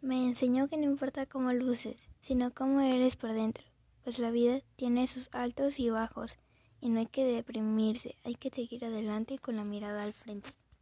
[0.00, 3.64] Me enseñó que no importa cómo luces, sino cómo eres por dentro,
[4.04, 6.38] pues la vida tiene sus altos y bajos
[6.80, 10.50] y no hay que deprimirse, hay que seguir adelante con la mirada al frente.